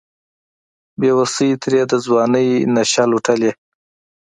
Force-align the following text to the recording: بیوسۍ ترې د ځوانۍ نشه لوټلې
بیوسۍ 0.99 1.49
ترې 1.61 1.81
د 1.91 1.93
ځوانۍ 2.05 2.49
نشه 2.75 3.03
لوټلې 3.11 3.51